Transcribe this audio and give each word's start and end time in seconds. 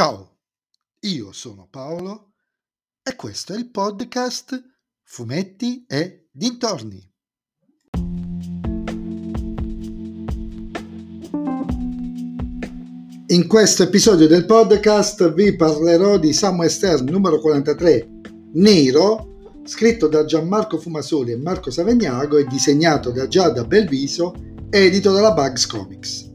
Ciao, 0.00 0.38
io 1.00 1.30
sono 1.32 1.68
Paolo 1.70 2.32
e 3.02 3.14
questo 3.16 3.52
è 3.52 3.56
il 3.58 3.70
podcast 3.70 4.58
Fumetti 5.02 5.84
e 5.86 6.28
Dintorni. 6.32 7.06
In 13.26 13.46
questo 13.46 13.82
episodio 13.82 14.26
del 14.26 14.46
podcast 14.46 15.34
vi 15.34 15.54
parlerò 15.54 16.16
di 16.16 16.32
Samuel 16.32 16.70
Stern 16.70 17.04
numero 17.04 17.38
43, 17.38 18.08
Nero, 18.54 19.60
scritto 19.64 20.08
da 20.08 20.24
Gianmarco 20.24 20.78
Fumasoli 20.78 21.32
e 21.32 21.36
Marco 21.36 21.70
Savegnago 21.70 22.38
e 22.38 22.46
disegnato 22.46 23.10
da 23.10 23.28
Giada 23.28 23.66
Belviso, 23.66 24.32
edito 24.70 25.12
dalla 25.12 25.34
Bugs 25.34 25.66
Comics. 25.66 26.29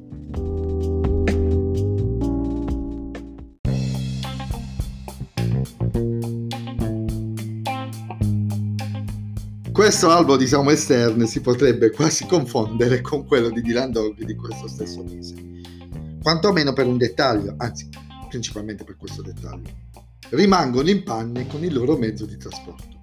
Questo 9.72 10.10
albo 10.10 10.38
di 10.38 10.48
Samuel 10.48 10.78
Stern 10.78 11.28
si 11.28 11.42
potrebbe 11.42 11.92
quasi 11.92 12.26
confondere 12.26 13.02
con 13.02 13.26
quello 13.26 13.50
di 13.50 13.62
Dylan 13.62 13.92
Dog 13.92 14.24
di 14.24 14.34
questo 14.34 14.68
stesso 14.68 15.04
mese, 15.04 15.36
quantomeno 16.24 16.72
per 16.72 16.88
un 16.88 16.98
dettaglio, 16.98 17.56
anzi 17.58 17.90
principalmente 18.30 18.84
per 18.84 18.96
questo 18.96 19.22
dettaglio. 19.22 19.70
Rimangono 20.30 20.90
in 20.90 21.04
panne 21.04 21.46
con 21.48 21.64
il 21.64 21.74
loro 21.74 21.98
mezzo 21.98 22.26
di 22.26 22.38
trasporto. 22.38 22.94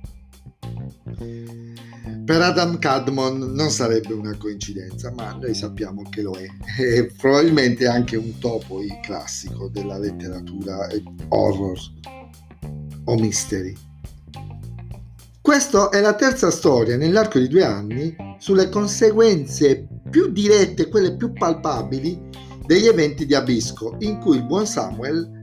Per 2.25 2.41
Adam 2.41 2.79
Cadmon 2.79 3.53
non 3.53 3.71
sarebbe 3.71 4.15
una 4.15 4.37
coincidenza, 4.37 5.13
ma 5.13 5.33
noi 5.33 5.55
sappiamo 5.55 6.03
che 6.09 6.23
lo 6.23 6.33
è. 6.33 6.47
È 6.81 7.07
probabilmente 7.17 7.87
anche 7.87 8.17
un 8.17 8.39
topo 8.39 8.81
classico 9.03 9.69
della 9.69 9.99
letteratura 9.99 10.89
horror 11.29 11.79
o 13.05 13.15
mystery 13.17 13.91
questa 15.43 15.89
è 15.89 16.01
la 16.01 16.15
terza 16.15 16.53
storia 16.53 16.97
nell'arco 16.97 17.41
di 17.41 17.49
due 17.49 17.65
anni 17.65 18.15
sulle 18.39 18.69
conseguenze 18.69 19.89
più 20.09 20.31
dirette, 20.31 20.89
quelle 20.89 21.17
più 21.17 21.33
palpabili 21.33 22.29
degli 22.65 22.87
eventi 22.87 23.27
di 23.27 23.35
Abisco, 23.35 23.97
in 23.99 24.21
cui 24.21 24.37
il 24.37 24.45
buon 24.45 24.67
Samuel 24.67 25.43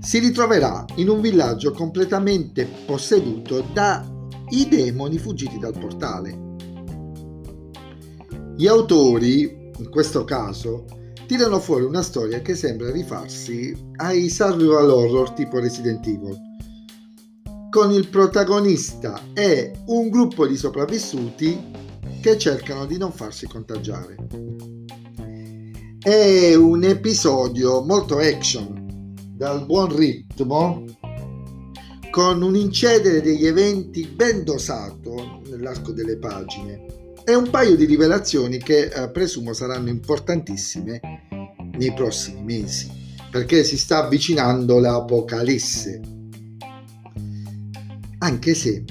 si 0.00 0.18
ritroverà 0.18 0.84
in 0.96 1.08
un 1.08 1.20
villaggio 1.20 1.70
completamente 1.70 2.68
posseduto 2.84 3.64
dai 3.72 4.68
demoni 4.68 5.18
fuggiti 5.18 5.60
dal 5.60 5.78
portale. 5.78 6.36
Gli 8.56 8.66
autori, 8.66 9.70
in 9.78 9.88
questo 9.88 10.24
caso, 10.24 10.84
tirano 11.26 11.58
fuori 11.58 11.84
una 11.84 12.02
storia 12.02 12.40
che 12.40 12.54
sembra 12.54 12.90
rifarsi 12.90 13.74
ai 13.96 14.28
survival 14.28 14.90
horror 14.90 15.32
tipo 15.32 15.58
Resident 15.58 16.06
Evil 16.06 16.46
con 17.76 17.90
il 17.90 18.08
protagonista 18.08 19.20
e 19.34 19.72
un 19.88 20.08
gruppo 20.08 20.46
di 20.46 20.56
sopravvissuti 20.56 21.72
che 22.22 22.38
cercano 22.38 22.86
di 22.86 22.96
non 22.96 23.12
farsi 23.12 23.46
contagiare. 23.46 24.16
È 26.00 26.54
un 26.54 26.84
episodio 26.84 27.82
molto 27.82 28.16
action, 28.16 29.12
dal 29.30 29.66
buon 29.66 29.94
ritmo, 29.94 30.84
con 32.10 32.40
un 32.40 32.56
incedere 32.56 33.20
degli 33.20 33.44
eventi 33.44 34.06
ben 34.06 34.42
dosato 34.42 35.42
nell'arco 35.50 35.92
delle 35.92 36.16
pagine 36.16 37.05
e 37.28 37.34
un 37.34 37.50
paio 37.50 37.74
di 37.74 37.86
rivelazioni 37.86 38.58
che 38.58 38.84
eh, 38.84 39.10
presumo 39.10 39.52
saranno 39.52 39.88
importantissime 39.88 41.00
nei 41.76 41.92
prossimi 41.92 42.44
mesi, 42.44 42.88
perché 43.32 43.64
si 43.64 43.76
sta 43.76 44.04
avvicinando 44.04 44.78
l'Apocalisse. 44.78 46.00
Anche 48.18 48.54
se 48.54 48.84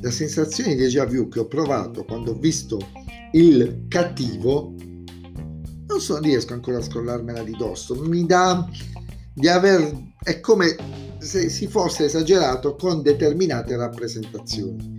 la 0.00 0.10
sensazione 0.12 0.76
di 0.76 0.82
déjà 0.82 1.04
vu 1.04 1.26
che 1.26 1.40
ho 1.40 1.46
provato 1.46 2.04
quando 2.04 2.30
ho 2.30 2.38
visto 2.38 2.78
il 3.32 3.86
cattivo 3.88 4.72
non 5.86 6.00
so, 6.00 6.18
riesco 6.20 6.54
ancora 6.54 6.78
a 6.78 6.82
scrollarmela 6.82 7.42
di 7.42 7.56
dosso. 7.56 7.94
Mi 7.96 8.24
dà 8.24 8.68
di 9.32 9.48
aver 9.48 10.12
è 10.22 10.40
come 10.40 10.76
se 11.18 11.48
si 11.48 11.66
fosse 11.66 12.04
esagerato 12.04 12.76
con 12.76 13.02
determinate 13.02 13.76
rappresentazioni 13.76 14.93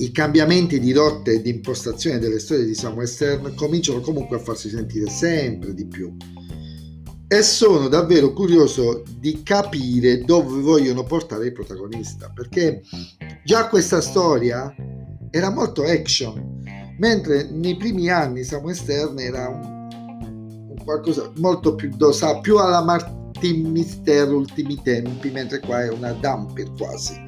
i 0.00 0.12
cambiamenti 0.12 0.78
di 0.78 0.92
rotte 0.92 1.34
e 1.34 1.42
di 1.42 1.50
impostazione 1.50 2.18
delle 2.18 2.38
storie 2.38 2.64
di 2.64 2.74
Samuel 2.74 3.08
Stern 3.08 3.54
cominciano 3.56 4.00
comunque 4.00 4.36
a 4.36 4.40
farsi 4.40 4.68
sentire 4.68 5.10
sempre 5.10 5.74
di 5.74 5.86
più. 5.86 6.14
E 7.26 7.42
sono 7.42 7.88
davvero 7.88 8.32
curioso 8.32 9.02
di 9.18 9.42
capire 9.42 10.20
dove 10.20 10.60
vogliono 10.60 11.02
portare 11.02 11.46
il 11.46 11.52
protagonista 11.52 12.30
perché 12.32 12.82
già 13.44 13.68
questa 13.68 14.00
storia 14.00 14.72
era 15.30 15.50
molto 15.50 15.82
action 15.82 16.62
mentre 16.98 17.50
nei 17.50 17.76
primi 17.76 18.08
anni 18.08 18.44
Samuel 18.44 18.76
Stern 18.76 19.18
era 19.18 19.48
un, 19.48 20.70
un 20.70 20.84
qualcosa 20.84 21.30
molto 21.36 21.74
più 21.74 21.90
dosato 21.94 22.40
più 22.40 22.56
alla 22.56 22.82
Martin 22.82 23.70
Mister 23.72 24.32
ultimi 24.32 24.80
tempi 24.80 25.30
mentre 25.30 25.60
qua 25.60 25.82
è 25.82 25.90
una 25.90 26.12
dumper 26.12 26.72
quasi 26.78 27.27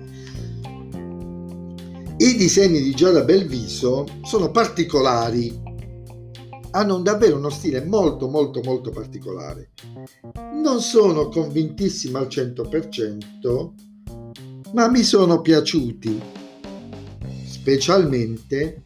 i 2.20 2.36
disegni 2.36 2.82
di 2.82 2.94
Giada 2.94 3.25
Belviso 3.25 4.04
sono 4.22 4.50
particolari 4.50 5.69
hanno 6.72 7.00
davvero 7.00 7.36
uno 7.36 7.48
stile 7.50 7.84
molto 7.84 8.28
molto 8.28 8.60
molto 8.62 8.91
particolare. 8.91 9.70
Non 10.62 10.80
sono 10.80 11.28
convintissimo 11.28 12.19
al 12.19 12.26
100%, 12.26 13.70
ma 14.75 14.88
mi 14.88 15.03
sono 15.03 15.41
piaciuti, 15.41 16.20
specialmente 17.44 18.84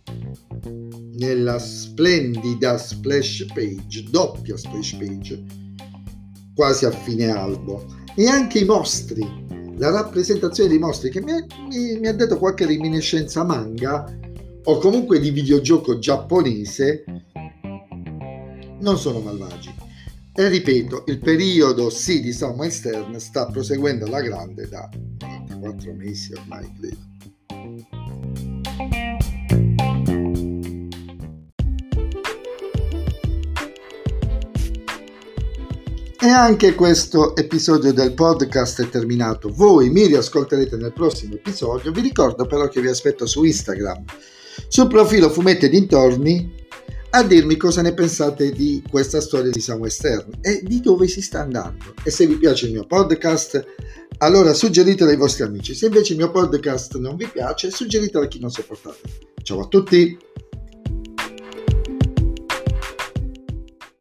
nella 1.16 1.58
splendida 1.58 2.78
splash 2.78 3.46
page, 3.52 4.04
doppia 4.10 4.56
splash 4.56 4.94
page, 4.94 5.44
quasi 6.54 6.86
a 6.86 6.90
fine 6.90 7.28
albo, 7.30 7.84
e 8.14 8.26
anche 8.28 8.60
i 8.60 8.64
mostri, 8.64 9.43
la 9.76 9.90
rappresentazione 9.90 10.68
dei 10.68 10.78
mostri 10.78 11.10
che 11.10 11.20
mi, 11.20 11.32
mi, 11.68 11.98
mi 11.98 12.06
ha 12.06 12.12
detto 12.12 12.38
qualche 12.38 12.66
reminiscenza 12.66 13.44
manga 13.44 14.04
o 14.64 14.78
comunque 14.78 15.20
di 15.20 15.30
videogioco 15.30 15.98
giapponese 15.98 17.04
non 18.80 18.98
sono 18.98 19.20
malvagi. 19.20 19.74
E 20.36 20.48
ripeto, 20.48 21.04
il 21.06 21.18
periodo 21.18 21.90
sì 21.90 22.20
di 22.20 22.32
Samuel 22.32 22.72
Stern 22.72 23.18
sta 23.20 23.46
proseguendo 23.46 24.06
alla 24.06 24.20
grande 24.20 24.68
da 24.68 24.88
44 25.18 25.92
mesi 25.92 26.32
ormai, 26.32 26.72
credo. 26.78 27.93
E 36.24 36.28
anche 36.28 36.74
questo 36.74 37.36
episodio 37.36 37.92
del 37.92 38.14
podcast 38.14 38.82
è 38.82 38.88
terminato. 38.88 39.50
Voi 39.50 39.90
mi 39.90 40.06
riascolterete 40.06 40.78
nel 40.78 40.94
prossimo 40.94 41.34
episodio. 41.34 41.92
Vi 41.92 42.00
ricordo 42.00 42.46
però 42.46 42.66
che 42.66 42.80
vi 42.80 42.88
aspetto 42.88 43.26
su 43.26 43.44
Instagram, 43.44 44.04
sul 44.66 44.88
profilo 44.88 45.28
Fumetti 45.28 45.68
Dintorni 45.68 46.64
a 47.10 47.22
dirmi 47.24 47.58
cosa 47.58 47.82
ne 47.82 47.92
pensate 47.92 48.52
di 48.52 48.82
questa 48.88 49.20
storia 49.20 49.50
di 49.50 49.60
Samuel 49.60 49.90
Stern 49.90 50.38
e 50.40 50.62
di 50.64 50.80
dove 50.80 51.08
si 51.08 51.20
sta 51.20 51.40
andando. 51.40 51.92
E 52.02 52.10
se 52.10 52.26
vi 52.26 52.36
piace 52.36 52.68
il 52.68 52.72
mio 52.72 52.86
podcast, 52.86 53.62
allora 54.16 54.54
suggeritelo 54.54 55.10
ai 55.10 55.18
vostri 55.18 55.42
amici. 55.42 55.74
Se 55.74 55.84
invece 55.84 56.14
il 56.14 56.20
mio 56.20 56.30
podcast 56.30 56.96
non 56.96 57.16
vi 57.16 57.26
piace, 57.26 57.70
suggeritelo 57.70 58.24
a 58.24 58.28
chi 58.28 58.40
non 58.40 58.50
sopportate. 58.50 59.00
Ciao 59.42 59.60
a 59.60 59.66
tutti! 59.66 60.23